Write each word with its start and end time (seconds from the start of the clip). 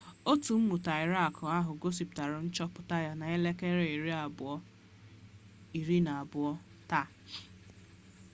otu 0.31 0.51
mmụta 0.59 0.93
irak 1.05 1.35
ahụ 1.57 1.71
gosipụtara 1.81 2.37
nchọpụta 2.45 2.95
ya 3.05 3.11
na 3.19 3.25
12.00 3.37 4.55
gmt 5.85 6.35
taa 6.89 7.07